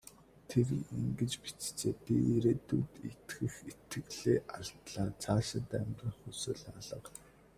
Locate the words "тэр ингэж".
0.49-1.33